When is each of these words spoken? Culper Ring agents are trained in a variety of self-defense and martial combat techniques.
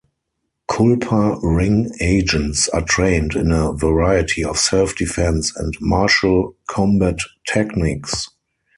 Culper 0.67 1.39
Ring 1.43 1.93
agents 1.99 2.67
are 2.69 2.81
trained 2.81 3.35
in 3.35 3.51
a 3.51 3.71
variety 3.71 4.43
of 4.43 4.57
self-defense 4.57 5.55
and 5.55 5.75
martial 5.79 6.55
combat 6.67 7.19
techniques. 7.47 8.27